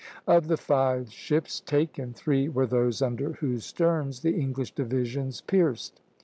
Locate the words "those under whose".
2.65-3.65